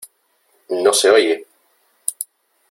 ¡No 0.69 0.91
se 0.95 1.11
oye! 1.11 1.45